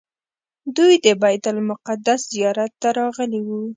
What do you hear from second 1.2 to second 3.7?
بیت المقدس زیارت ته راغلي وو.